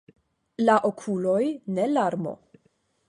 La 0.69 0.77
okuloj 0.89 1.41
ne 1.77 1.87
larmo. 1.93 2.33